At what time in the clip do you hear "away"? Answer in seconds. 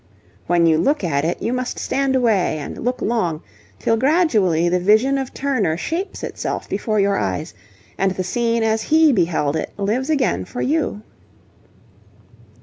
2.15-2.57